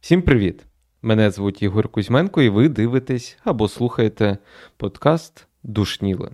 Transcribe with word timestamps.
Всім 0.00 0.22
привіт! 0.22 0.66
Мене 1.02 1.30
звуть 1.30 1.62
Ігор 1.62 1.88
Кузьменко, 1.88 2.42
і 2.42 2.48
ви 2.48 2.68
дивитесь 2.68 3.38
або 3.44 3.68
слухаєте 3.68 4.38
подкаст 4.76 5.46
Душніли. 5.62 6.30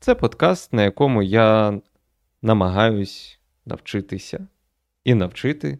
Це 0.00 0.14
подкаст, 0.14 0.72
на 0.72 0.82
якому 0.82 1.22
я 1.22 1.80
намагаюсь 2.42 3.38
навчитися 3.66 4.46
і 5.04 5.14
навчити, 5.14 5.78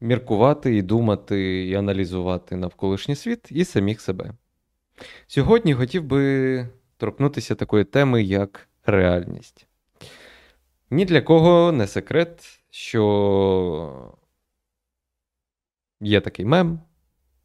міркувати 0.00 0.76
і 0.76 0.82
думати, 0.82 1.66
і 1.66 1.74
аналізувати 1.74 2.56
навколишній 2.56 3.16
світ 3.16 3.48
і 3.50 3.64
самих 3.64 4.00
себе. 4.00 4.32
Сьогодні 5.26 5.74
хотів 5.74 6.04
би 6.04 6.68
торкнутися 6.96 7.54
такої 7.54 7.84
теми, 7.84 8.22
як 8.22 8.68
реальність. 8.86 9.66
Ні 10.90 11.04
для 11.04 11.20
кого 11.20 11.72
не 11.72 11.86
секрет, 11.86 12.60
що 12.70 14.14
є 16.04 16.20
такий 16.20 16.44
мем, 16.44 16.80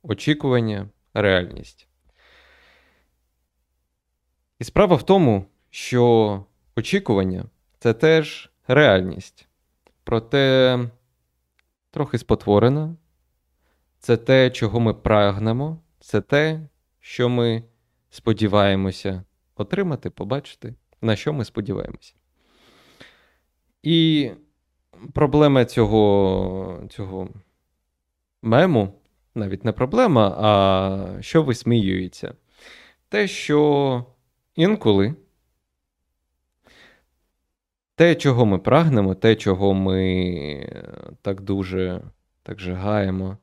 очікування, 0.03 0.89
реальність. 1.13 1.87
І 4.59 4.63
справа 4.63 4.95
в 4.95 5.03
тому, 5.03 5.45
що 5.69 6.45
очікування 6.75 7.45
це 7.79 7.93
теж 7.93 8.51
реальність. 8.67 9.47
Проте 10.03 10.79
трохи 11.91 12.17
спотворена. 12.17 12.95
Це 13.99 14.17
те, 14.17 14.49
чого 14.51 14.79
ми 14.79 14.93
прагнемо, 14.93 15.81
це 15.99 16.21
те, 16.21 16.61
що 16.99 17.29
ми 17.29 17.63
сподіваємося 18.09 19.23
отримати, 19.55 20.09
побачити, 20.09 20.75
на 21.01 21.15
що 21.15 21.33
ми 21.33 21.45
сподіваємося. 21.45 22.13
І 23.83 24.31
проблема 25.13 25.65
цього 25.65 26.83
цього 26.89 27.29
мему, 28.41 28.93
навіть 29.35 29.65
не 29.65 29.71
проблема, 29.71 30.35
а 30.39 31.21
що 31.21 31.43
висміюється. 31.43 32.33
Те, 33.09 33.27
що 33.27 34.05
інколи 34.55 35.15
те, 37.95 38.15
чого 38.15 38.45
ми 38.45 38.59
прагнемо, 38.59 39.15
те, 39.15 39.35
чого 39.35 39.73
ми 39.73 40.85
так 41.21 41.41
дуже 41.41 42.01
так 42.43 42.59
жагаємо, 42.59 43.37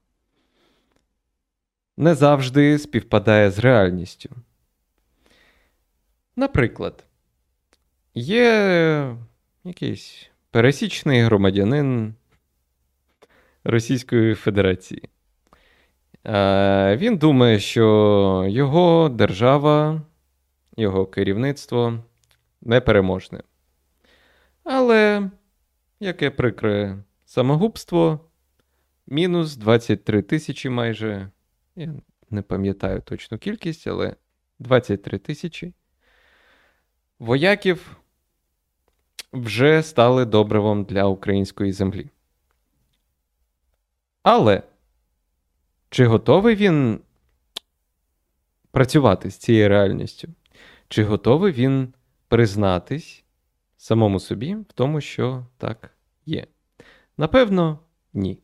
не 1.96 2.14
завжди 2.14 2.78
співпадає 2.78 3.50
з 3.50 3.58
реальністю. 3.58 4.30
Наприклад, 6.36 7.04
є 8.14 9.16
якийсь 9.64 10.30
пересічний 10.50 11.20
громадянин 11.20 12.14
Російської 13.66 14.34
Федерації. 14.34 15.02
Він 16.96 17.16
думає, 17.16 17.58
що 17.58 18.46
його 18.48 19.08
держава, 19.08 20.02
його 20.76 21.06
керівництво 21.06 21.98
непереможне. 22.60 23.40
Але 24.64 25.30
яке 26.00 26.30
прикре 26.30 26.98
самогубство, 27.24 28.20
мінус 29.06 29.56
23 29.56 30.22
тисячі 30.22 30.68
майже. 30.70 31.30
Я 31.76 31.94
не 32.30 32.42
пам'ятаю 32.42 33.00
точну 33.00 33.38
кількість, 33.38 33.86
але 33.86 34.16
23 34.58 35.18
тисячі. 35.18 35.72
Вояків 37.18 37.96
вже 39.32 39.82
стали 39.82 40.24
добривом 40.24 40.84
для 40.84 41.04
української 41.04 41.72
землі. 41.72 42.10
Але 44.28 44.62
чи 45.90 46.06
готовий 46.06 46.54
він 46.54 47.00
працювати 48.70 49.30
з 49.30 49.36
цією 49.36 49.68
реальністю? 49.68 50.28
Чи 50.88 51.04
готовий 51.04 51.52
він 51.52 51.94
признатись 52.28 53.24
самому 53.76 54.20
собі 54.20 54.54
в 54.54 54.64
тому, 54.64 55.00
що 55.00 55.46
так 55.58 55.96
є? 56.24 56.46
Напевно, 57.18 57.78
ні. 58.14 58.38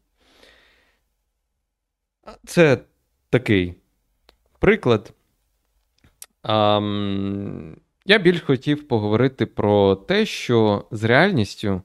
Це 2.44 2.78
такий 3.30 3.74
приклад. 4.58 5.12
А, 6.42 6.80
Я 8.04 8.18
більш 8.18 8.40
хотів 8.40 8.88
поговорити 8.88 9.46
про 9.46 9.96
те, 9.96 10.26
що 10.26 10.88
з 10.90 11.04
реальністю 11.04 11.82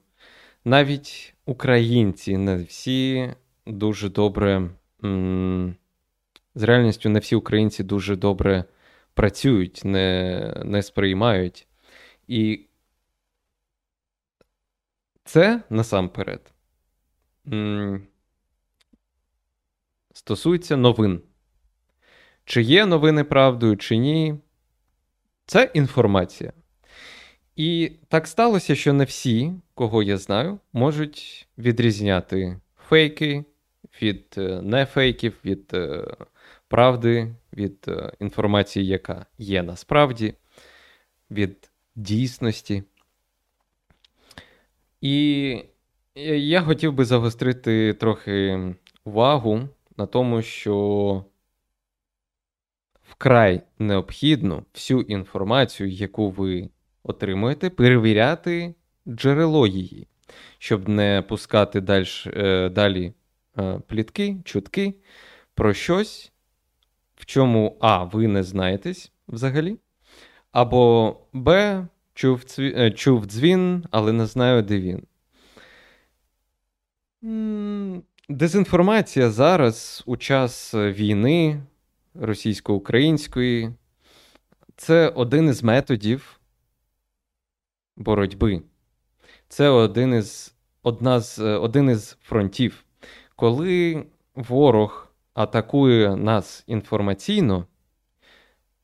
навіть 0.64 1.34
українці 1.46 2.36
не 2.36 2.56
всі 2.56 3.34
дуже 3.68 4.08
добре. 4.08 4.70
З 6.54 6.62
реальністю 6.62 7.08
не 7.08 7.18
всі 7.18 7.36
українці 7.36 7.84
дуже 7.84 8.16
добре 8.16 8.64
працюють, 9.14 9.84
не, 9.84 10.62
не 10.64 10.82
сприймають. 10.82 11.66
І 12.28 12.66
це 15.24 15.62
насамперед 15.70 16.52
стосується 20.12 20.76
новин. 20.76 21.20
Чи 22.44 22.62
є 22.62 22.86
новини 22.86 23.24
правдою, 23.24 23.76
чи 23.76 23.96
ні, 23.96 24.34
це 25.46 25.70
інформація. 25.74 26.52
І 27.56 27.92
так 28.08 28.26
сталося, 28.26 28.74
що 28.74 28.92
не 28.92 29.04
всі, 29.04 29.52
кого 29.74 30.02
я 30.02 30.16
знаю, 30.16 30.58
можуть 30.72 31.48
відрізняти 31.58 32.60
фейки 32.88 33.44
від 34.02 34.34
е, 34.38 34.62
нефейків, 34.62 35.34
від 35.44 35.70
е, 35.74 36.06
правди, 36.68 37.34
від 37.52 37.84
е, 37.88 38.12
інформації, 38.20 38.86
яка 38.86 39.26
є 39.38 39.62
насправді, 39.62 40.34
від 41.30 41.70
дійсності. 41.96 42.82
І 45.00 45.62
я 46.36 46.62
хотів 46.62 46.92
би 46.92 47.04
загострити 47.04 47.94
трохи 47.94 48.60
увагу 49.04 49.68
на 49.96 50.06
тому, 50.06 50.42
що 50.42 51.24
вкрай 53.02 53.62
необхідно 53.78 54.64
всю 54.74 55.00
інформацію, 55.00 55.88
яку 55.88 56.30
ви 56.30 56.70
отримуєте, 57.02 57.70
перевіряти 57.70 58.74
джерело 59.08 59.66
її, 59.66 60.06
щоб 60.58 60.88
не 60.88 61.24
пускати 61.28 61.80
далі, 61.80 62.06
далі 62.70 63.12
плітки, 63.86 64.36
чутки 64.44 64.94
про 65.54 65.74
щось, 65.74 66.32
в 67.16 67.26
чому 67.26 67.76
А. 67.80 68.04
Ви 68.04 68.28
не 68.28 68.42
знаєтесь 68.42 69.12
взагалі. 69.28 69.76
Або 70.52 71.16
Б. 71.32 71.86
Чув, 72.14 72.44
цві... 72.44 72.74
Е, 72.76 72.90
чув 72.90 73.26
дзвін, 73.26 73.84
але 73.90 74.12
не 74.12 74.26
знаю, 74.26 74.62
де 74.62 74.80
він. 74.80 75.02
Дезінформація 78.28 79.30
зараз 79.30 80.02
у 80.06 80.16
час 80.16 80.74
війни 80.74 81.62
російсько-української 82.14 83.70
це 84.76 85.08
один 85.08 85.48
із 85.48 85.62
методів 85.62 86.40
боротьби. 87.96 88.62
Це 89.48 89.68
один 89.68 90.14
із, 90.14 90.54
одна 90.82 91.20
з, 91.20 91.38
один 91.38 91.90
із 91.90 92.16
фронтів 92.22 92.84
коли 93.38 94.06
ворог 94.34 95.08
атакує 95.34 96.16
нас 96.16 96.64
інформаційно, 96.66 97.66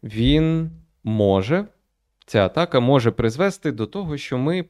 він 0.03 0.71
може, 1.05 1.67
ця 2.27 2.47
атака 2.47 2.81
може 2.81 3.11
призвести 3.11 3.73
до 3.73 3.87
того, 3.87 4.17
що 4.17 4.39
ми 4.39 4.65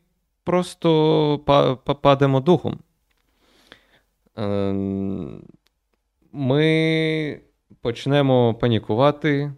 просто 0.44 1.38
падемо 2.02 2.40
духом. 2.40 2.78
Ем, 4.36 5.42
ми 6.32 7.40
почнемо 7.80 8.54
панікувати, 8.54 9.52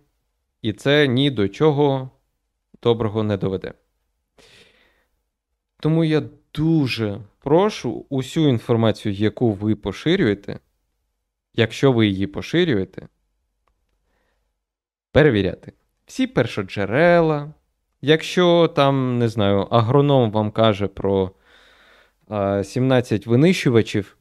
і 0.62 0.72
це 0.72 1.06
ні 1.06 1.31
до 1.31 1.49
чого 1.49 2.11
доброго 2.82 3.22
не 3.22 3.37
доведе. 3.37 3.72
Тому 5.81 6.05
я 6.05 6.22
дуже 6.55 7.20
прошу 7.46 8.06
усю 8.08 8.48
інформацію, 8.48 9.14
яку 9.14 9.52
ви 9.52 9.76
поширюєте, 9.76 10.60
якщо 11.54 11.93
ви 11.93 12.06
її 12.06 12.26
поширюєте, 12.26 13.08
перевіряти. 15.12 15.72
Всі 16.06 16.26
першоджерела. 16.26 17.54
Якщо 18.00 18.69
там, 18.69 19.19
не 19.19 19.28
знаю, 19.28 19.58
агроном 19.60 20.31
вам 20.31 20.50
каже 20.50 20.88
про 20.88 21.31
а, 22.28 22.64
17 22.64 23.26
винищувачів, 23.26 24.16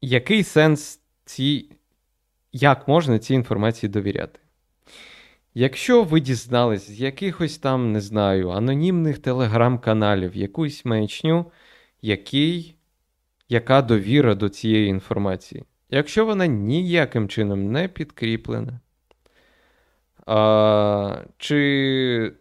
який 0.00 0.44
сенс 0.44 1.00
ці, 1.24 1.70
як 2.52 2.88
можна 2.88 3.18
цій 3.18 3.34
інформації 3.34 3.90
довіряти? 3.90 4.40
Якщо 5.56 6.04
ви 6.04 6.20
дізнались 6.20 6.90
з 6.90 7.00
якихось 7.00 7.58
там, 7.58 7.92
не 7.92 8.00
знаю, 8.00 8.50
анонімних 8.50 9.18
телеграм-каналів 9.18 10.36
якусь 10.36 10.84
маячню, 10.84 11.52
який, 12.02 12.76
яка 13.48 13.82
довіра 13.82 14.34
до 14.34 14.48
цієї 14.48 14.88
інформації. 14.88 15.64
Якщо 15.90 16.26
вона 16.26 16.46
ніяким 16.46 17.28
чином 17.28 17.72
не 17.72 17.88
підкріплена, 17.88 18.80
а, 20.26 21.24
чи 21.38 22.32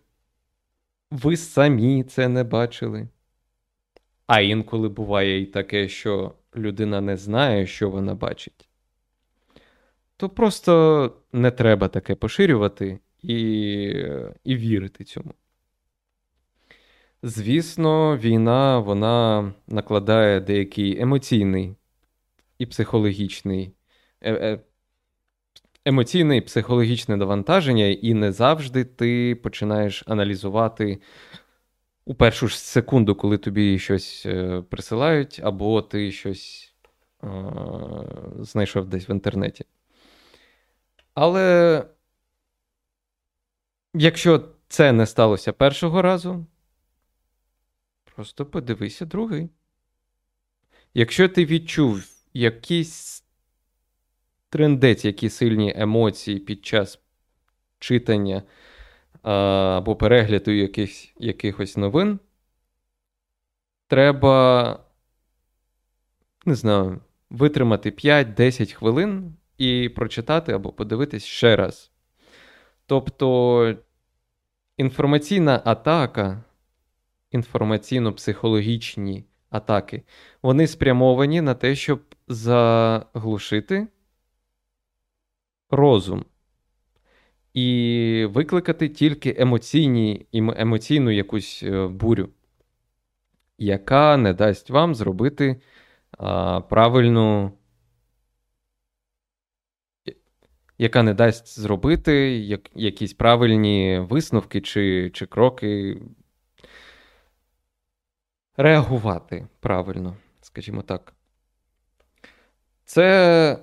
ви 1.12 1.38
самі 1.38 2.04
це 2.04 2.27
не 2.27 2.44
бачили? 2.44 3.07
А 4.27 4.42
інколи 4.42 4.89
буває 4.89 5.42
і 5.42 5.45
таке, 5.45 5.88
що 5.88 6.33
людина 6.56 7.01
не 7.01 7.18
знає, 7.18 7.68
що 7.68 7.89
вона 7.89 8.16
бачить, 8.16 8.69
то 10.18 10.30
просто 10.30 11.13
не 11.33 11.51
треба 11.51 11.88
таке 11.88 12.16
поширювати 12.16 13.00
і, 13.23 13.35
і 14.43 14.55
вірити 14.55 15.03
цьому. 15.03 15.33
Звісно, 17.23 18.17
війна 18.17 18.79
вона 18.79 19.53
накладає 19.67 20.39
деякий 20.39 21.01
емоційний 21.01 21.75
і 22.59 22.65
психологічний 22.65 23.71
е, 24.21 24.33
е, 24.33 24.59
емоційне 25.85 26.37
і 26.37 26.41
психологічне 26.41 27.17
навантаження, 27.17 27.85
і 27.85 28.13
не 28.13 28.31
завжди 28.31 28.83
ти 28.83 29.35
починаєш 29.35 30.03
аналізувати 30.07 31.01
у 32.05 32.15
першу 32.15 32.47
ж 32.47 32.59
секунду, 32.59 33.15
коли 33.15 33.37
тобі 33.37 33.79
щось 33.79 34.25
е, 34.25 34.63
присилають, 34.69 35.39
або 35.43 35.81
ти 35.81 36.11
щось 36.11 36.73
е, 37.23 37.27
знайшов 38.39 38.85
десь 38.85 39.09
в 39.09 39.11
інтернеті. 39.11 39.65
Але 41.13 41.83
якщо 43.94 44.50
це 44.68 44.92
не 44.92 45.06
сталося 45.06 45.54
першого 45.54 46.01
разу, 46.01 46.45
просто 48.04 48.45
подивися 48.45 49.06
другий. 49.06 49.50
Якщо 50.94 51.30
ти 51.30 51.45
відчув 51.45 52.04
якийсь 52.34 53.24
трендець, 54.50 55.06
які 55.06 55.30
сильні 55.30 55.74
емоції 55.75 56.40
під 56.40 56.66
час 56.66 57.00
читання 57.80 58.44
або 59.22 59.95
перегляду 59.95 60.51
якихось, 60.51 61.13
якихось 61.18 61.78
новин, 61.78 62.19
треба, 63.88 64.86
не 66.45 66.56
знаю, 66.56 67.01
витримати 67.30 67.90
5-10 67.92 68.74
хвилин 68.74 69.36
і 69.57 69.90
прочитати 69.90 70.51
або 70.51 70.72
подивитись 70.72 71.24
ще 71.24 71.56
раз. 71.56 71.93
Тобто 72.94 73.75
інформаційна 74.78 75.62
атака, 75.66 76.44
інформаційно-психологічні 77.31 79.24
атаки, 79.50 80.04
вони 80.42 80.68
спрямовані 80.68 81.42
на 81.42 81.54
те, 81.54 81.75
щоб 81.75 82.01
заглушити 82.28 83.88
розум 85.69 86.25
і 87.54 88.28
викликати 88.30 88.90
тільки 88.90 89.36
емоційні, 89.38 90.25
емоційну 90.34 91.12
якусь 91.12 91.63
е, 91.63 91.88
бурю, 91.88 92.30
яка 93.57 94.18
не 94.18 94.34
дасть 94.34 94.69
вам 94.69 94.95
зробити 94.95 95.62
а, 96.18 96.62
правильну. 96.62 97.51
Яка 100.83 101.03
не 101.03 101.13
дасть 101.13 101.59
зробити 101.59 102.13
як, 102.39 102.69
якісь 102.75 103.13
правильні 103.13 104.00
висновки 104.09 104.62
чи 104.62 105.09
чи 105.13 105.25
кроки, 105.25 106.01
реагувати 108.57 109.47
правильно, 109.59 110.18
скажімо 110.41 110.81
так. 110.81 111.13
Це 112.85 113.59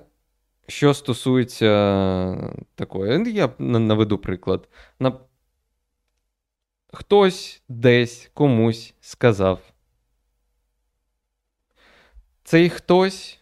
що 0.67 0.93
стосується 0.93 2.53
такої, 2.75 3.33
я 3.33 3.49
наведу 3.59 4.17
приклад. 4.17 4.69
На... 4.99 5.19
Хтось 6.93 7.63
десь 7.69 8.31
комусь 8.33 8.93
сказав. 9.01 9.59
Цей 12.43 12.69
хтось 12.69 13.39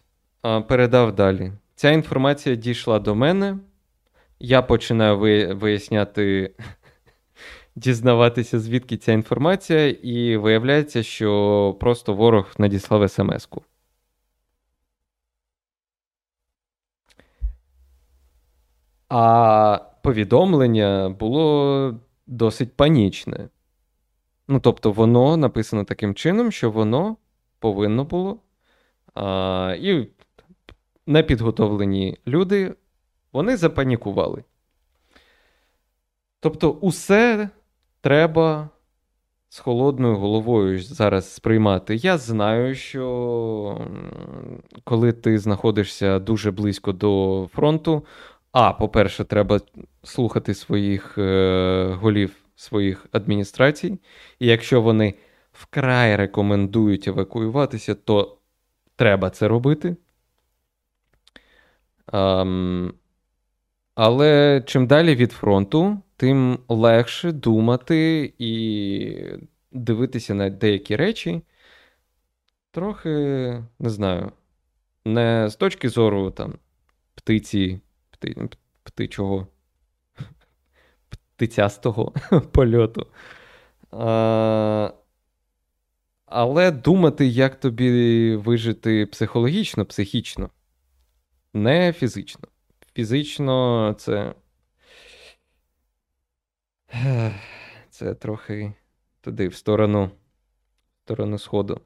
передав 0.68 1.14
далі. 1.14 1.52
Ця 1.74 1.90
інформація 1.90 2.54
дійшла 2.54 2.98
до 2.98 3.14
мене. 3.14 3.58
Я 4.40 4.62
починаю 4.62 5.18
виясняти, 5.58 6.54
дізнаватися, 7.76 8.60
звідки 8.60 8.96
ця 8.96 9.12
інформація, 9.12 9.88
і 9.88 10.36
виявляється, 10.36 11.02
що 11.02 11.76
просто 11.80 12.14
ворог 12.14 12.54
надіслав 12.58 13.10
смс-ку. 13.10 13.62
А 19.08 19.78
повідомлення 20.02 21.08
було 21.08 22.00
досить 22.26 22.76
панічне. 22.76 23.48
Ну, 24.48 24.60
тобто, 24.60 24.92
воно 24.92 25.36
написано 25.36 25.84
таким 25.84 26.14
чином, 26.14 26.52
що 26.52 26.70
воно 26.70 27.16
повинно 27.58 28.04
було. 28.04 28.38
А, 29.14 29.76
І 29.80 30.08
непідготовлені 31.06 32.18
люди 32.26 32.74
вони 33.32 33.56
запанікували. 33.56 34.44
Тобто, 36.40 36.70
усе 36.70 37.48
треба 38.00 38.68
з 39.48 39.58
холодною 39.58 40.16
головою 40.16 40.82
зараз 40.82 41.34
сприймати. 41.34 41.96
Я 41.96 42.18
знаю, 42.18 42.74
що 42.74 43.86
коли 44.84 45.12
ти 45.12 45.38
знаходишся 45.38 46.18
дуже 46.18 46.50
близько 46.50 46.92
до 46.92 47.48
фронту, 47.52 48.04
а, 48.52 48.72
по-перше, 48.72 49.24
треба 49.24 49.60
слухати 50.02 50.54
своїх 50.54 51.18
е, 51.18 51.96
голів 52.00 52.36
своїх 52.56 53.06
адміністрацій. 53.12 53.98
І 54.38 54.46
якщо 54.46 54.82
вони 54.82 55.14
вкрай 55.52 56.16
рекомендують 56.16 57.08
евакуюватися, 57.08 57.94
то 57.94 58.38
треба 58.96 59.30
це 59.30 59.48
робити. 59.48 59.96
Um, 62.12 62.92
але 64.02 64.62
чим 64.66 64.86
далі 64.86 65.14
від 65.14 65.32
фронту, 65.32 66.02
тим 66.16 66.58
легше 66.68 67.32
думати 67.32 68.32
і 68.38 69.16
дивитися 69.72 70.34
на 70.34 70.50
деякі 70.50 70.96
речі. 70.96 71.42
Трохи, 72.70 73.08
не 73.78 73.90
знаю, 73.90 74.32
не 75.04 75.48
з 75.48 75.56
точки 75.56 75.88
зору 75.88 76.30
там 76.30 76.58
птиці 77.14 77.80
пти, 78.10 78.48
птичого, 78.82 79.46
птицястого 81.08 82.12
польоту. 82.52 83.06
А, 83.90 84.92
Але 86.26 86.70
думати, 86.70 87.26
як 87.26 87.60
тобі 87.60 88.36
вижити 88.36 89.06
психологічно, 89.06 89.84
психічно, 89.84 90.50
не 91.54 91.92
фізично. 91.92 92.48
Фізично 93.00 93.94
це. 93.98 94.34
Це 97.90 98.14
трохи 98.14 98.72
туди, 99.20 99.48
в 99.48 99.54
сторону 99.54 100.06
в 100.06 101.00
сторону 101.04 101.38
Сходу. 101.38 101.80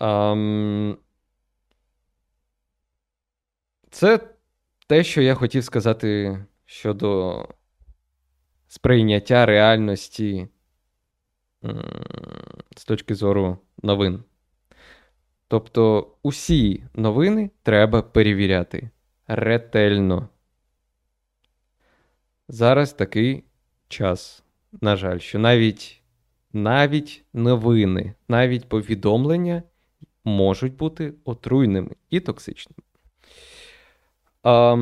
Um, 0.00 0.96
це 3.90 4.20
те, 4.86 5.04
що 5.04 5.22
я 5.22 5.34
хотів 5.34 5.64
сказати 5.64 6.38
щодо 6.64 7.48
сприйняття 8.66 9.46
реальності 9.46 10.48
з 12.76 12.84
точки 12.84 13.14
зору 13.14 13.58
новин. 13.82 14.24
Тобто 15.48 16.12
усі 16.22 16.84
новини 16.94 17.50
треба 17.62 18.02
перевіряти 18.02 18.90
ретельно. 19.26 20.28
Зараз 22.48 22.92
такий 22.92 23.44
час, 23.88 24.44
на 24.80 24.96
жаль, 24.96 25.18
що 25.18 25.38
навіть 25.38 26.00
навіть 26.52 27.24
новини, 27.32 28.14
навіть 28.28 28.68
повідомлення 28.68 29.62
можуть 30.24 30.76
бути 30.76 31.14
отруйними 31.24 31.90
і 32.10 32.20
токсичними. 32.20 32.78
А, 34.42 34.76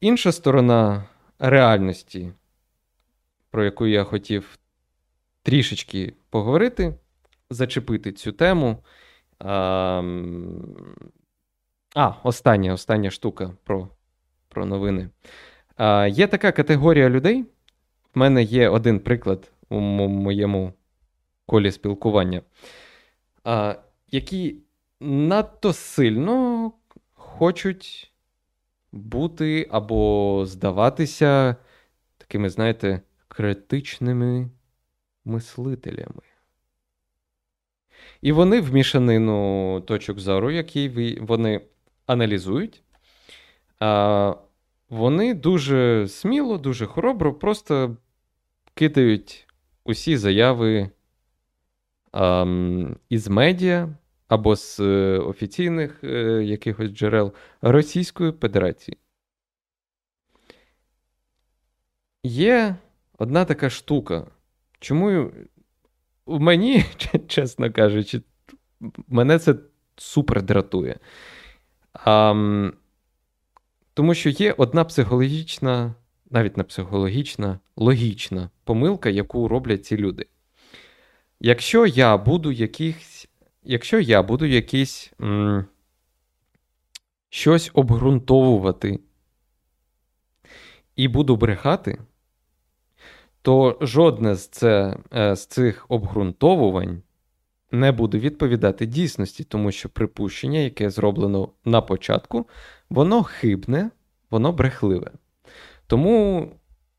Інша 0.00 0.32
сторона 0.32 1.04
реальності, 1.38 2.32
про 3.50 3.64
яку 3.64 3.86
я 3.86 4.04
хотів 4.04 4.58
трішечки 5.42 6.14
поговорити, 6.30 6.94
зачепити 7.50 8.12
цю 8.12 8.32
тему. 8.32 8.84
А, 9.38 10.02
а 11.94 12.12
остання 12.22 12.72
остання 12.72 13.10
штука 13.10 13.52
про 13.64 13.88
про 14.48 14.66
новини. 14.66 15.08
А, 15.76 16.06
Є 16.06 16.26
така 16.26 16.52
категорія 16.52 17.08
людей. 17.08 17.44
В 18.14 18.18
мене 18.18 18.42
є 18.42 18.68
один 18.68 19.00
приклад 19.00 19.52
у 19.68 19.80
моєму 19.80 20.72
колі 21.46 21.72
спілкування, 21.72 22.42
а, 23.44 23.76
які 24.10 24.56
надто 25.00 25.72
сильно 25.72 26.72
хочуть 27.14 28.12
бути 28.92 29.68
або 29.70 30.42
здаватися 30.46 31.56
такими, 32.18 32.50
знаєте, 32.50 33.00
критичними 33.28 34.50
мислителями. 35.24 36.22
І 38.22 38.32
вони 38.32 38.60
в 38.60 38.74
мішанину 38.74 39.80
точок 39.80 40.18
зору, 40.18 40.50
які 40.50 41.16
вони 41.20 41.60
аналізують, 42.06 42.82
а 43.80 44.34
вони 44.88 45.34
дуже 45.34 46.08
сміло, 46.08 46.58
дуже 46.58 46.86
хоробро 46.86 47.34
просто 47.34 47.96
кидають 48.74 49.46
усі 49.84 50.16
заяви 50.16 50.90
а, 52.12 52.46
із 53.08 53.28
медіа 53.28 53.88
або 54.28 54.56
з 54.56 54.80
е, 54.80 55.18
офіційних 55.18 56.04
е, 56.04 56.44
якихось 56.44 56.90
джерел 56.90 57.32
Російської 57.62 58.32
Федерації. 58.32 58.98
Є 62.22 62.76
одна 63.18 63.44
така 63.44 63.70
штука. 63.70 64.26
Чому 64.78 65.32
в 66.26 66.40
мені, 66.40 66.84
чесно 67.28 67.72
кажучи, 67.72 68.22
мене 69.08 69.38
це 69.38 69.54
супер 69.96 70.42
дратує. 70.42 70.98
А, 72.04 72.70
Тому 73.94 74.14
що 74.14 74.30
є 74.30 74.52
одна 74.52 74.84
психологічна, 74.84 75.94
навіть 76.30 76.56
не 76.56 76.64
психологічна, 76.64 77.58
логічна 77.76 78.50
помилка, 78.64 79.10
яку 79.10 79.48
роблять 79.48 79.84
ці 79.84 79.96
люди. 79.96 80.26
Якщо 81.40 81.86
я 81.86 82.16
буду 82.16 82.52
якихось, 82.52 83.28
якщо 83.64 84.00
я 84.00 84.22
буду 84.22 84.46
якісь 84.46 85.12
м, 85.20 85.64
щось 87.28 87.70
обґрунтовувати 87.74 89.00
і 90.96 91.08
буду 91.08 91.36
брехати, 91.36 91.98
то 93.42 93.78
жодне 93.80 94.34
з, 94.34 94.48
це, 94.48 94.96
е, 95.14 95.36
з 95.36 95.46
цих 95.46 95.86
обґрунтовувань 95.88 97.02
не 97.72 97.92
буде 97.92 98.18
відповідати 98.18 98.86
дійсності, 98.86 99.44
тому 99.44 99.72
що 99.72 99.88
припущення, 99.88 100.58
яке 100.58 100.90
зроблено 100.90 101.48
на 101.64 101.80
початку, 101.80 102.48
воно 102.90 103.22
хибне, 103.22 103.90
воно 104.30 104.52
брехливе. 104.52 105.10
Тому, 105.86 106.48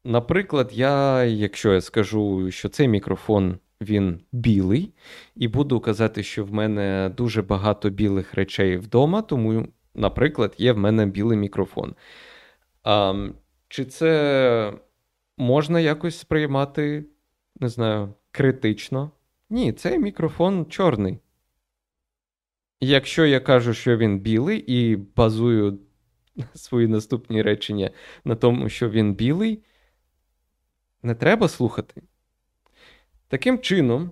наприклад, 0.03 0.69
я, 0.73 1.23
якщо 1.23 1.73
я 1.73 1.81
скажу, 1.81 2.51
що 2.51 2.69
цей 2.69 2.87
мікрофон 2.87 3.57
він 3.81 4.19
білий, 4.31 4.93
і 5.35 5.47
буду 5.47 5.79
казати, 5.79 6.23
що 6.23 6.45
в 6.45 6.53
мене 6.53 7.11
дуже 7.17 7.41
багато 7.41 7.89
білих 7.89 8.33
речей 8.33 8.77
вдома, 8.77 9.21
тому, 9.21 9.67
наприклад, 9.95 10.55
є 10.57 10.73
в 10.73 10.77
мене 10.77 11.05
білий 11.05 11.37
мікрофон. 11.37 11.95
А, 12.83 13.27
Чи 13.67 13.85
це 13.85 14.73
можна 15.37 15.79
якось 15.79 16.19
сприймати, 16.19 17.05
не 17.59 17.69
знаю, 17.69 18.13
критично? 18.31 19.11
Ні, 19.53 19.73
цей 19.73 19.99
мікрофон 19.99 20.65
чорний. 20.65 21.19
Якщо 22.79 23.25
я 23.25 23.39
кажу, 23.39 23.73
що 23.73 23.97
він 23.97 24.19
білий, 24.19 24.59
і 24.67 24.95
базую 24.95 25.79
свої 26.53 26.87
наступні 26.87 27.41
речення 27.41 27.91
на 28.25 28.35
тому, 28.35 28.69
що 28.69 28.89
він 28.89 29.13
білий, 29.13 29.63
не 31.03 31.15
треба 31.15 31.47
слухати. 31.47 32.01
Таким 33.27 33.59
чином, 33.59 34.11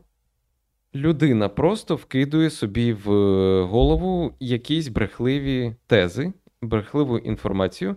людина 0.95 1.49
просто 1.49 1.95
вкидує 1.95 2.49
собі 2.49 2.93
в 2.93 3.05
голову 3.65 4.35
якісь 4.39 4.87
брехливі 4.87 5.75
тези, 5.87 6.33
брехливу 6.61 7.17
інформацію, 7.17 7.95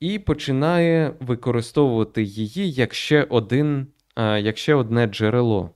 і 0.00 0.18
починає 0.18 1.14
використовувати 1.20 2.22
її 2.22 2.72
як 2.72 2.94
ще 2.94 3.22
один, 3.22 3.86
як 4.16 4.58
ще 4.58 4.74
одне 4.74 5.06
джерело 5.06 5.74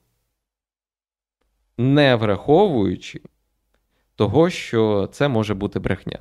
не 1.78 2.16
враховуючи 2.16 3.20
того, 4.14 4.50
що 4.50 5.08
це 5.12 5.28
може 5.28 5.54
бути 5.54 5.78
брехня. 5.78 6.18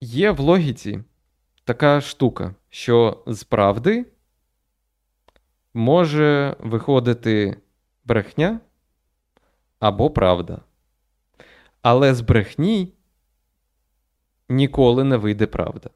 Є 0.00 0.30
в 0.30 0.40
логіці 0.40 1.04
така 1.64 2.00
штука, 2.00 2.54
що 2.68 3.22
з 3.26 3.44
правди 3.44 4.06
може 5.74 6.56
виходити 6.58 7.60
брехня 8.04 8.60
або 9.78 10.10
правда. 10.10 10.60
Але 11.82 12.14
з 12.14 12.20
брехні 12.20 12.94
ніколи 14.48 15.04
не 15.04 15.16
вийде 15.16 15.46
правда. 15.46 15.90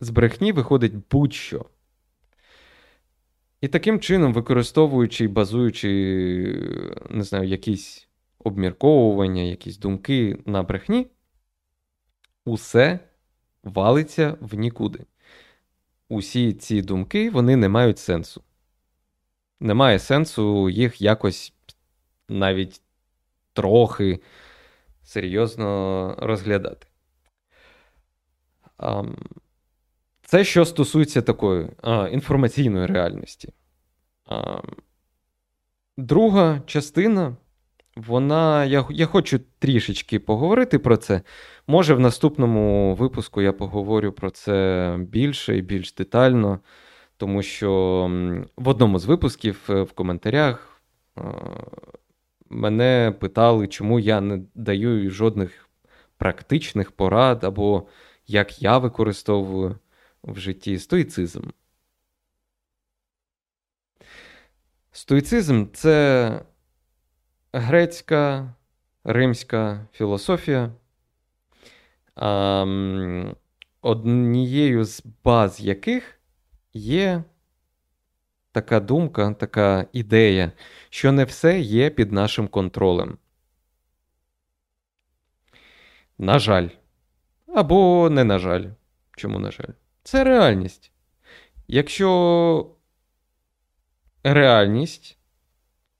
З 0.00 0.10
брехні 0.10 0.52
виходить 0.52 1.08
будь-що. 1.10 1.66
І 3.64 3.68
таким 3.68 4.00
чином, 4.00 4.32
використовуючи 4.32 5.24
і 5.24 5.28
базуючи, 5.28 5.88
не 7.10 7.24
знаю, 7.24 7.48
якісь 7.48 8.08
обмірковування, 8.38 9.42
якісь 9.42 9.78
думки 9.78 10.38
на 10.46 10.62
брехні, 10.62 11.06
усе 12.44 12.98
валиться 13.62 14.36
в 14.40 14.54
нікуди. 14.54 15.06
Усі 16.08 16.52
ці 16.52 16.82
думки 16.82 17.30
вони 17.30 17.56
не 17.56 17.68
мають 17.68 17.98
сенсу. 17.98 18.42
Немає 19.60 19.98
сенсу 19.98 20.70
їх 20.70 21.02
якось 21.02 21.52
навіть 22.28 22.82
трохи 23.52 24.20
серйозно 25.02 26.14
розглядати. 26.18 26.86
Це 30.34 30.44
що 30.44 30.64
стосується 30.64 31.22
такої 31.22 31.66
а, 31.82 32.08
інформаційної 32.08 32.86
реальності. 32.86 33.52
А, 34.26 34.58
Друга 35.96 36.62
частина, 36.66 37.36
вона. 37.96 38.64
Я 38.64 38.86
я 38.90 39.06
хочу 39.06 39.40
трішечки 39.58 40.18
поговорити 40.18 40.78
про 40.78 40.96
це. 40.96 41.22
Може, 41.66 41.94
в 41.94 42.00
наступному 42.00 42.94
випуску 42.94 43.42
я 43.42 43.52
поговорю 43.52 44.12
про 44.12 44.30
це 44.30 44.96
більше 44.98 45.58
і 45.58 45.62
більш 45.62 45.94
детально, 45.94 46.60
тому 47.16 47.42
що 47.42 47.70
в 48.56 48.68
одному 48.68 48.98
з 48.98 49.04
випусків 49.04 49.60
е, 49.70 49.82
в 49.82 49.92
коментарях 49.92 50.82
а, 51.16 51.22
мене 52.50 53.14
питали, 53.20 53.68
чому 53.68 54.00
я 54.00 54.20
не 54.20 54.40
даю 54.54 55.10
жодних 55.10 55.68
практичних 56.16 56.92
порад, 56.92 57.44
або 57.44 57.86
як 58.26 58.62
я 58.62 58.78
використовую 58.78 59.78
в 60.24 60.38
житті 60.38 60.78
стоїцизм. 60.78 61.42
Стоїцизм 64.92 65.66
це 65.72 66.42
грецька 67.52 68.54
римська 69.04 69.86
філософія. 69.92 70.72
Однією 73.80 74.84
з 74.84 75.02
баз 75.24 75.60
яких 75.60 76.20
є 76.72 77.24
така 78.52 78.80
думка, 78.80 79.34
така 79.34 79.86
ідея, 79.92 80.52
що 80.90 81.12
не 81.12 81.24
все 81.24 81.60
є 81.60 81.90
під 81.90 82.12
нашим 82.12 82.48
контролем. 82.48 83.18
На 86.18 86.38
жаль. 86.38 86.68
Або 87.46 88.10
не 88.10 88.24
на 88.24 88.38
жаль. 88.38 88.64
Чому 89.16 89.38
на 89.38 89.50
жаль? 89.50 89.72
Це 90.04 90.24
реальність. 90.24 90.92
Якщо 91.68 92.70
реальність, 94.22 95.18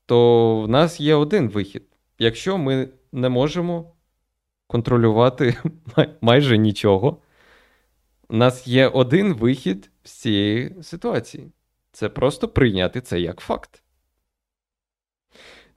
то 0.07 0.61
в 0.61 0.69
нас 0.69 1.01
є 1.01 1.15
один 1.15 1.49
вихід. 1.49 1.83
Якщо 2.19 2.59
ми 2.59 2.89
не 3.13 3.29
можемо 3.29 3.95
контролювати 4.67 5.57
майже 6.21 6.59
нічого, 6.59 7.23
у 8.29 8.37
нас 8.37 8.67
є 8.67 8.89
один 8.89 9.35
вихід 9.35 9.91
з 10.05 10.13
цієї 10.13 10.83
ситуації. 10.83 11.53
Це 11.93 12.09
просто 12.09 12.49
прийняти 12.49 13.01
це 13.01 13.21
як 13.21 13.41
факт. 13.41 13.83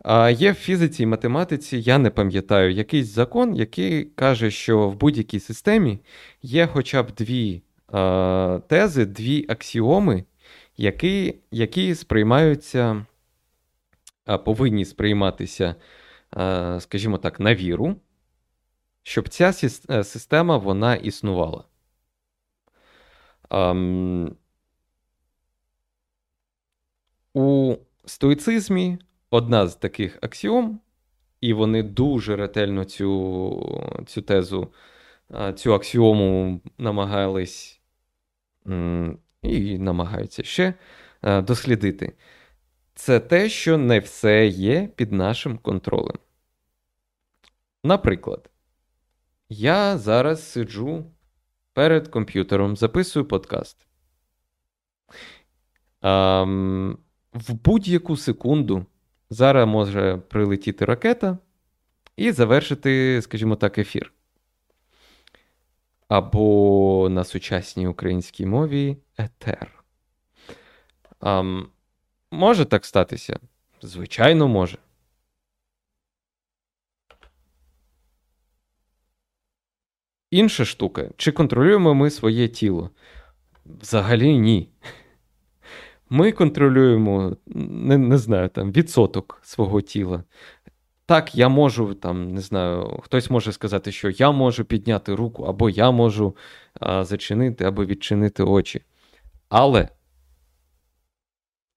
А 0.04 0.30
є 0.30 0.52
в 0.52 0.56
фізиці 0.56 1.04
і 1.04 1.06
математиці, 1.06 1.78
я 1.78 1.98
не 1.98 2.10
пам'ятаю, 2.10 2.72
якийсь 2.72 3.08
закон, 3.08 3.56
який 3.56 4.06
каже, 4.06 4.52
що 4.52 4.90
в 4.90 4.96
будь-якій 4.96 5.40
системі 5.40 6.00
є 6.42 6.68
хоча 6.68 7.04
б 7.04 7.12
дві 7.12 7.64
е, 7.94 8.60
тези, 8.60 9.06
дві 9.06 9.46
аксіоми, 9.50 10.24
які 10.78 11.36
які 11.52 11.96
сприймаються, 11.96 13.06
е, 14.30 14.38
повинні 14.38 14.86
сприйматися, 14.86 15.76
е, 16.38 16.80
скажімо 16.80 17.18
так, 17.18 17.40
на 17.40 17.56
віру, 17.56 17.96
щоб 19.04 19.30
ця 19.30 19.54
е, 19.90 20.04
система 20.04 20.58
вона 20.58 20.96
існувала. 20.96 21.64
Ем, 23.50 24.36
у 27.34 27.76
стоїцизмі 28.06 29.00
одна 29.30 29.68
з 29.68 29.76
таких 29.76 30.20
аксіом, 30.22 30.80
і 31.42 31.54
вони 31.54 31.84
дуже 31.84 32.36
ретельно 32.36 32.86
цю 32.86 33.82
цю 34.06 34.22
тезу, 34.22 34.74
цю 35.56 35.74
аксіому 35.74 36.62
намагались 36.78 37.77
і 39.42 39.78
намагаються 39.78 40.44
ще 40.44 40.74
дослідити. 41.24 42.14
Це 42.96 43.20
те, 43.20 43.50
що 43.50 43.78
не 43.78 44.00
все 44.00 44.48
є 44.48 44.90
під 44.96 45.12
нашим 45.12 45.58
контролем. 45.58 46.18
Наприклад, 47.84 48.50
я 49.50 49.98
зараз 49.98 50.52
сиджу 50.52 51.06
перед 51.74 52.08
комп'ютером, 52.08 52.78
записую 52.78 53.26
подкаст. 53.26 53.88
Um, 56.02 56.98
в 57.34 57.54
будь-яку 57.54 58.18
секунду 58.18 58.86
зараз 59.30 59.68
може 59.68 60.18
прилетіти 60.18 60.86
ракета 60.86 61.38
і 62.16 62.32
завершити, 62.32 63.22
скажімо 63.22 63.56
так, 63.56 63.78
ефір. 63.78 64.14
Або 66.08 67.08
на 67.12 67.24
сучасній 67.24 67.88
українській 67.88 68.46
мові 68.46 68.98
етер. 69.18 69.84
Um, 71.20 71.66
може 72.32 72.66
так 72.66 72.86
статися? 72.86 73.40
Звичайно, 73.82 74.48
може. 74.48 74.78
Інша 80.32 80.66
штука, 80.66 81.10
чи 81.18 81.32
контролюємо 81.32 81.94
ми 81.94 82.10
своє 82.10 82.48
тіло? 82.48 82.90
Взагалі 83.66 84.38
ні. 84.38 84.70
Ми 86.10 86.32
контролюємо, 86.32 87.38
не 87.46 87.98
не 87.98 88.18
знаю, 88.18 88.50
там, 88.50 88.72
відсоток 88.72 89.40
свого 89.44 89.82
тіла. 89.82 90.24
Так, 91.08 91.36
я 91.36 91.50
можу, 91.50 91.94
там, 91.94 92.34
не 92.34 92.42
знаю, 92.42 93.00
хтось 93.04 93.30
може 93.30 93.52
сказати, 93.52 93.92
що 93.92 94.10
я 94.10 94.32
можу 94.32 94.66
підняти 94.66 95.16
руку, 95.16 95.44
або 95.44 95.70
я 95.70 95.92
можу 95.92 96.36
а, 96.80 97.04
зачинити, 97.04 97.66
або 97.66 97.86
відчинити 97.86 98.44
очі. 98.44 98.82
Але 99.50 99.90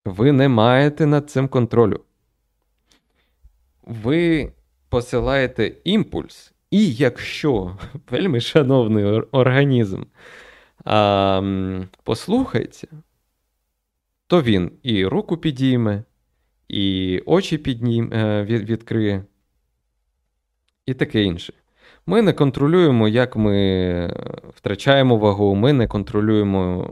ви 0.04 0.32
не 0.32 0.48
маєте 0.48 1.06
над 1.06 1.30
цим 1.30 1.48
контролю. 1.48 2.00
Ви 3.82 4.52
посилаєте 4.88 5.72
імпульс, 5.84 6.52
і 6.70 6.92
якщо 6.94 7.78
вельми 8.10 8.40
шановний 8.40 9.04
організм 9.32 10.02
а, 10.84 11.42
послухається, 12.02 12.88
то 14.26 14.42
він 14.42 14.72
і 14.82 15.06
руку 15.06 15.36
підійме, 15.36 16.04
і 16.70 17.18
очі 17.26 17.58
піднім, 17.58 18.12
е, 18.12 18.44
відкриє, 18.44 19.24
і 20.86 20.94
таке 20.94 21.22
інше. 21.22 21.52
Ми 22.06 22.22
не 22.22 22.32
контролюємо, 22.32 23.08
як 23.08 23.36
ми 23.36 24.14
втрачаємо 24.56 25.16
вагу, 25.16 25.54
ми 25.54 25.72
не 25.72 25.86
контролюємо, 25.86 26.88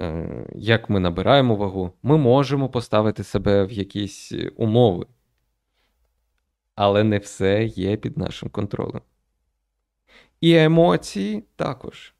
е, 0.00 0.46
як 0.54 0.90
ми 0.90 1.00
набираємо 1.00 1.56
вагу. 1.56 1.92
Ми 2.02 2.16
можемо 2.18 2.68
поставити 2.68 3.24
себе 3.24 3.64
в 3.64 3.72
якісь 3.72 4.32
умови 4.56 5.06
але 6.80 7.04
не 7.04 7.18
все 7.18 7.64
є 7.64 7.96
під 7.96 8.18
нашим 8.18 8.48
контролем. 8.48 9.00
І 10.40 10.56
емоції 10.56 11.44
також. 11.56 12.14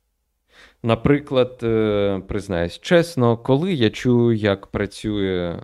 Наприклад, 0.83 1.61
е, 1.63 2.23
признаюсь 2.29 2.79
чесно, 2.81 3.37
коли 3.37 3.73
я 3.73 3.91
чую, 3.91 4.37
як 4.37 4.67
працює. 4.67 5.63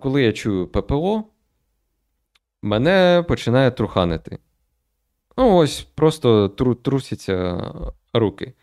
Коли 0.00 0.22
я 0.22 0.32
чую 0.32 0.68
ППО, 0.68 1.24
мене 2.62 3.24
починає 3.28 3.70
труханити. 3.70 4.38
Ну, 5.36 5.56
ось 5.56 5.82
просто 5.82 6.48
тру, 6.48 6.74
трусяться 6.74 7.62
руки. 8.12 8.54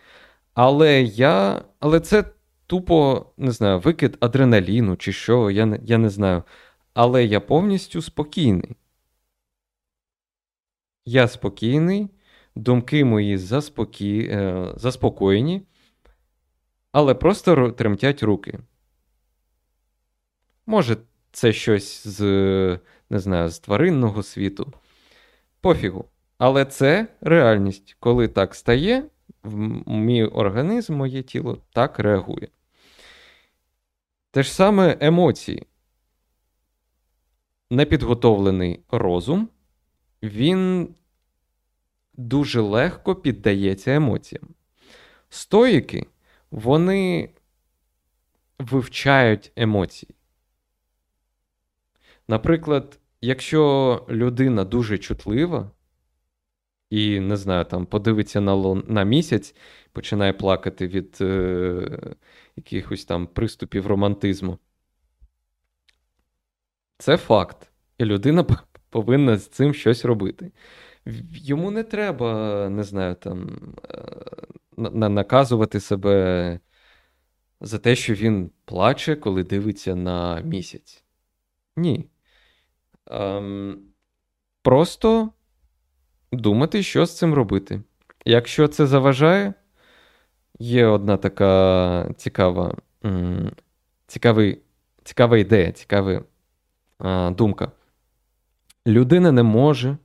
Але 0.54 1.02
я. 1.02 1.62
Але 1.80 2.00
це 2.00 2.24
тупо, 2.67 3.26
не 3.38 3.52
знаю, 3.52 3.80
викид 3.80 4.17
адреналіну 4.20 4.96
чи 4.96 5.12
що, 5.13 5.52
я 5.52 5.65
не, 5.65 5.80
я 5.84 5.98
не 5.98 6.10
знаю 6.10 6.43
але 6.98 7.26
я 7.26 7.39
повністю 7.39 8.02
спокійний. 8.02 8.76
Я 11.06 11.28
спокійний, 11.28 12.10
думки 12.56 13.06
мої 13.06 13.38
заспокі... 13.38 14.28
Е, 14.32 14.74
заспокоєні, 14.76 15.62
але 16.91 17.13
просто 17.13 17.72
тремтять 17.72 18.24
руки. 18.24 18.60
Може, 20.69 20.97
це 21.32 21.53
щось 21.53 22.08
з, 22.08 22.21
не 23.10 23.19
знаю, 23.19 23.49
з 23.49 23.60
тваринного 23.60 24.23
світу. 24.23 24.73
Пофігу. 25.62 26.06
Але 26.38 26.65
це 26.65 27.08
реальність. 27.21 27.95
Коли 27.99 28.27
так 28.27 28.56
стає, 28.56 29.03
мій 29.86 30.23
організм, 30.23 30.95
моє 30.95 31.23
тіло 31.23 31.62
так 31.73 31.99
реагує. 31.99 32.47
Те 34.32 34.43
ж 34.43 34.53
саме 34.53 34.97
емоції 34.99 35.63
непідготовлений 37.69 38.80
розум, 38.91 39.49
він 40.23 40.89
дуже 42.13 42.62
легко 42.62 43.15
піддається 43.15 43.95
емоціям. 43.95 44.47
Стоїки, 45.30 46.08
вони 46.51 47.30
вивчають 48.60 49.51
емоції. 49.56 50.16
Наприклад, 52.28 53.00
якщо 53.22 54.06
людина 54.10 54.63
дуже 54.63 54.98
чутлива, 54.98 55.72
і, 56.90 57.20
не 57.20 57.38
знаю, 57.38 57.66
там 57.66 57.86
подивиться 57.86 58.42
на 58.42 58.76
на 58.88 59.04
місяць, 59.04 59.56
починає 59.92 60.34
плакати 60.34 60.88
від 60.88 61.18
е, 61.22 62.13
якихось 62.56 63.06
там 63.06 63.28
приступів 63.28 63.88
романтизму, 63.88 64.60
це 66.98 67.18
факт. 67.18 67.72
І 67.98 68.06
людина 68.06 68.46
повинна 68.90 69.38
з 69.38 69.48
цим 69.48 69.74
щось 69.74 70.06
робити. 70.06 70.52
Йому 71.32 71.72
не 71.72 71.84
треба, 71.84 72.70
не 72.70 72.84
знаю, 72.84 73.16
там, 73.16 73.60
е, 74.78 75.10
наказувати 75.10 75.80
себе 75.80 76.60
за 77.62 77.80
те, 77.80 77.96
що 77.96 78.13
він 78.13 78.52
плаче, 78.66 79.16
коли 79.16 79.44
дивиться 79.44 79.96
на 79.96 80.42
місяць. 80.42 81.04
Ні. 81.76 82.10
Ем, 83.12 83.80
Просто 84.63 85.30
думати, 86.32 86.84
що 86.84 87.06
з 87.06 87.17
цим 87.17 87.34
робити. 87.34 87.82
Якщо 88.26 88.67
це 88.67 88.88
заважає, 88.88 89.54
є 90.60 90.86
одна 90.86 91.17
така 91.17 92.13
цікава, 92.17 92.76
цікавий, 94.08 94.62
цікава 95.04 95.38
ідея, 95.38 95.72
цікавий 95.72 96.20
думка. 97.30 97.72
Людина 98.88 99.32
не 99.32 99.43
може 99.43 99.98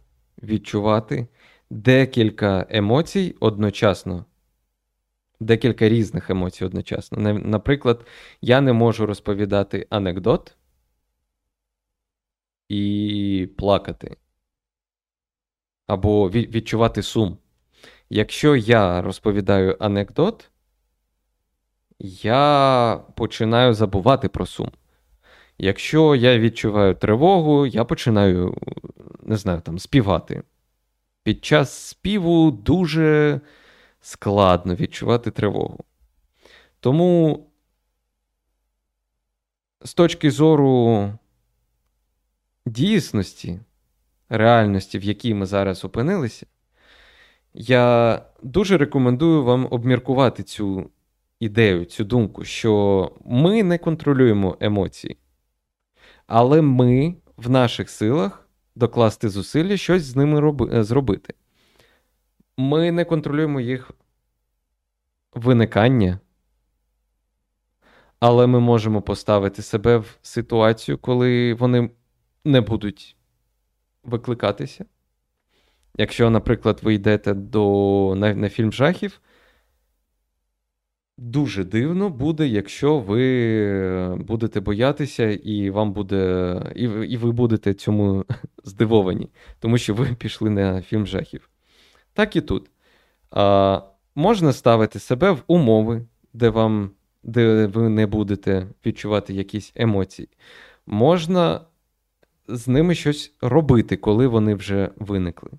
відчувати 0.43 1.27
декілька 1.71 2.67
емоцій 2.71 3.37
одночасно. 3.41 4.25
Декілька 5.41 5.89
різних 5.89 6.31
емоцій 6.31 6.65
одночасно. 6.65 7.33
Наприклад, 7.33 8.07
я 8.41 8.61
не 8.61 8.73
можу 8.73 9.07
розповідати 9.07 9.87
анекдот 9.91 10.57
і 12.73 13.47
плакати. 13.47 14.17
Або 15.87 16.31
відчувати 16.31 17.03
сум. 17.03 17.39
Якщо 18.11 18.57
я 18.57 19.03
розповідаю 19.03 19.77
анекдот, 19.81 20.51
я 22.23 23.01
починаю 23.17 23.75
забувати 23.75 24.29
про 24.29 24.47
сум. 24.47 24.71
Якщо 25.59 26.15
я 26.15 26.39
відчуваю 26.39 26.95
тривогу, 26.95 27.67
я 27.67 27.85
починаю, 27.85 28.57
не 29.23 29.37
знаю, 29.37 29.61
там, 29.61 29.79
співати. 29.79 30.43
Під 31.23 31.45
час 31.45 31.73
співу 31.73 32.51
дуже 32.51 33.41
складно 34.01 34.75
відчувати 34.75 35.31
тривогу. 35.31 35.85
Тому, 36.81 37.47
з 39.83 39.95
точки 39.95 40.31
зору 40.31 41.13
дійсності, 42.67 43.61
реальності, 44.29 44.99
в 44.99 45.05
якій 45.05 45.35
ми 45.35 45.47
зараз 45.47 45.85
опинилися, 45.85 46.47
я 47.55 48.23
дуже 48.43 48.79
рекомендую 48.79 49.45
вам 49.45 49.69
обміркувати 49.71 50.43
цю 50.43 50.91
ідею, 51.41 51.85
цю 51.85 52.05
думку, 52.05 52.45
що 52.45 53.13
ми 53.25 53.63
не 53.63 53.79
контролюємо 53.79 54.57
емоції. 54.61 55.17
Але 56.27 56.63
ми 56.63 57.17
в 57.37 57.51
наших 57.51 57.91
силах 57.91 58.49
докласти 58.75 59.29
зусилля 59.29 59.77
щось 59.77 60.03
з 60.03 60.17
ними 60.17 60.41
роби, 60.41 60.71
е, 60.73 60.85
зробити. 60.85 61.35
Ми 62.57 62.93
не 62.93 63.05
контролюємо 63.05 63.61
їх 63.61 63.91
виникання, 65.35 66.19
Але 68.21 68.47
ми 68.47 68.61
можемо 68.61 69.03
поставити 69.03 69.63
себе 69.63 69.97
в 69.97 70.19
ситуацію, 70.23 70.99
коли 70.99 71.55
вони 71.55 71.91
не 72.45 72.61
будуть 72.61 73.17
викликатися. 74.03 74.85
Якщо, 75.99 76.31
наприклад, 76.31 76.81
ви 76.83 76.95
йдете 76.95 77.35
до, 77.35 78.15
на, 78.17 78.35
на 78.35 78.49
фільм 78.49 78.73
жахів, 78.73 79.21
дуже 81.19 81.65
дивно 81.65 82.11
буде, 82.11 82.47
якщо 82.49 82.99
ви 82.99 84.17
будете 84.17 84.61
боятися, 84.61 85.31
і 85.31 85.71
вам 85.71 85.93
буде, 85.93 86.73
і, 86.77 86.83
і 86.83 87.17
ви 87.17 87.33
будете 87.33 87.75
цьому 87.75 88.25
здивовані, 88.65 89.29
тому 89.59 89.79
що 89.79 89.95
ви 89.95 90.15
пішли 90.15 90.51
на 90.51 90.83
фільм 90.83 91.07
жахів. 91.07 91.49
Так 92.13 92.37
і 92.37 92.41
тут. 92.41 92.71
А, 93.31 93.83
Можна 94.15 94.53
ставити 94.53 94.99
себе 94.99 95.31
в 95.31 95.43
умови, 95.47 96.07
де 96.33 96.49
вам, 96.49 96.91
де 97.23 97.67
ви 97.67 97.89
не 97.89 98.07
будете 98.07 98.67
відчувати 98.87 99.35
якісь 99.35 99.73
емоції. 99.75 100.29
Можна 100.87 101.61
з 102.49 102.69
ними 102.69 102.95
щось 102.95 103.35
робити, 103.41 103.97
коли 103.97 104.27
вони 104.27 104.55
вже 104.55 104.91
виникли. 104.97 105.51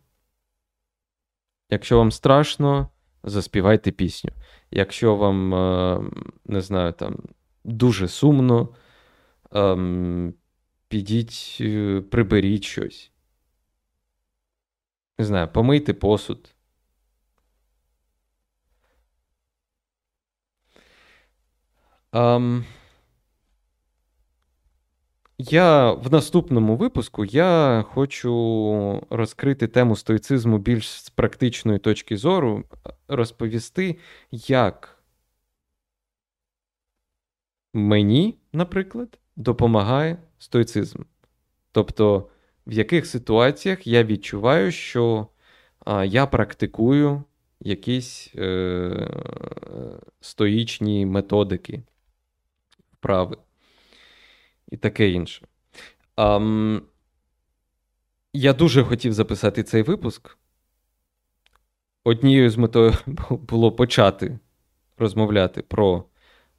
Якщо 1.70 1.98
вам 1.98 2.12
страшно, 2.12 2.90
заспівайте 3.24 3.92
пісню. 3.92 4.32
Якщо 4.72 5.16
вам, 5.16 5.54
е, 5.54 6.02
не 6.46 6.62
знаю, 6.62 6.94
там 6.94 7.18
дуже 7.64 8.08
сумно, 8.08 8.76
ем, 9.52 10.34
підіть, 10.88 11.58
е, 11.62 12.02
приберіть 12.02 12.64
щось. 12.64 13.12
Не 15.18 15.26
знаю, 15.26 15.48
помийте 15.48 15.94
посуд. 15.94 16.56
Um, 22.14 22.64
я 25.38 25.92
в 25.92 26.12
наступному 26.12 26.76
випуску 26.76 27.26
я 27.26 27.84
хочу 27.88 29.08
розкрити 29.10 29.68
тему 29.68 29.96
стоїцизму 29.96 30.58
більш 30.58 30.90
з 30.90 31.10
практичної 31.10 31.80
точки 31.80 32.18
зору, 32.18 32.64
розповісти, 33.08 33.98
як 34.32 35.04
мені, 37.74 38.38
наприклад, 38.54 39.20
допомагає 39.36 40.18
стоїцизм. 40.40 41.04
Тобто, 41.72 42.30
в 42.68 42.72
яких 42.72 43.06
ситуаціях 43.06 43.88
я 43.88 44.04
відчуваю, 44.04 44.72
що 44.72 45.28
а, 45.86 46.06
я 46.06 46.26
практикую 46.28 47.24
якісь 47.60 48.32
е, 48.36 49.10
стоїчні 50.22 51.06
методики, 51.06 51.84
вправи 52.92 53.38
і 54.74 54.78
таке 54.78 55.10
інше. 55.10 55.48
Um, 56.18 56.82
я 58.34 58.54
дуже 58.54 58.84
хотів 58.84 59.14
записати 59.14 59.64
цей 59.64 59.82
випуск. 59.84 60.38
Однією 62.04 62.50
з 62.50 62.58
метою 62.58 62.94
було 63.30 63.72
почати 63.72 64.40
розмовляти 64.98 65.62
про 65.62 66.06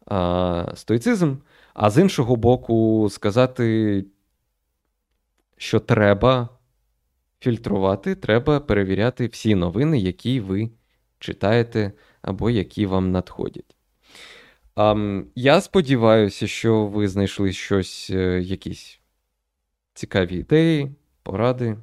а, 0.06 0.72
стоїцизм, 0.74 1.36
а 1.74 1.90
з 1.90 1.98
іншого 1.98 2.36
боку, 2.36 3.08
сказати, 3.10 4.04
що 5.56 5.80
треба 5.80 6.48
фільтрувати, 7.40 8.14
треба 8.14 8.60
перевіряти 8.60 9.26
всі 9.26 9.54
новини, 9.54 9.98
які 9.98 10.40
ви 10.40 10.70
читаєте 11.18 11.92
або 12.22 12.50
які 12.50 12.86
вам 12.86 13.12
надходять. 13.12 13.76
Um, 14.76 15.24
я 15.34 15.60
сподіваюся, 15.60 16.46
що 16.46 16.86
ви 16.86 17.08
знайшли 17.08 17.52
щось, 17.52 18.10
е, 18.10 18.40
якісь 18.40 19.00
цікаві 19.94 20.36
ідеї, 20.36 20.94
поради, 21.22 21.76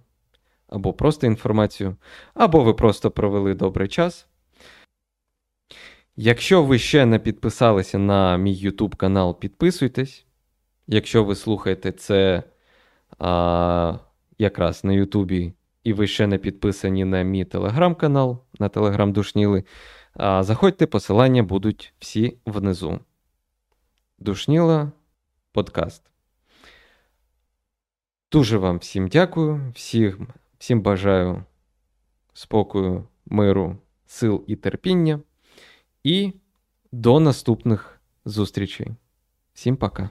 або 0.67 0.93
просто 0.93 1.27
інформацію, 1.27 1.95
або 2.33 2.63
ви 2.63 2.73
просто 2.73 3.11
провели 3.11 3.53
добрий 3.53 3.87
час. 3.87 4.27
Якщо 6.15 6.63
ви 6.63 6.79
ще 6.79 7.05
не 7.05 7.19
підписалися 7.19 7.97
на 7.97 8.37
мій 8.37 8.65
YouTube 8.65 8.95
канал, 8.95 9.39
підписуйтесь. 9.39 10.25
Якщо 10.87 11.23
ви 11.23 11.35
слухаєте 11.35 11.91
це 11.91 12.43
а, 13.19 13.97
якраз 14.37 14.83
на 14.83 14.93
Ютубі, 14.93 15.53
і 15.83 15.93
ви 15.93 16.07
ще 16.07 16.27
не 16.27 16.37
підписані 16.37 17.05
на 17.05 17.21
мій 17.23 17.45
телеграм-канал, 17.45 18.43
на 18.59 18.69
телеграм 18.69 19.13
Душніли, 19.13 19.63
Заходьте, 20.15 20.87
посилання 20.87 21.43
будуть 21.43 21.93
всі 21.99 22.37
внизу. 22.45 22.99
Душніла 24.19 24.91
подкаст. 25.51 26.03
Дуже 28.31 28.57
вам 28.57 28.77
всім 28.77 29.07
дякую, 29.07 29.71
всім, 29.75 30.27
всім 30.57 30.81
бажаю 30.81 31.43
спокою, 32.33 33.07
миру, 33.25 33.77
сил 34.05 34.43
і 34.47 34.55
терпіння. 34.55 35.19
І 36.03 36.33
до 36.91 37.19
наступних 37.19 38.01
зустрічей. 38.25 38.87
Всім 39.53 39.77
пока. 39.77 40.09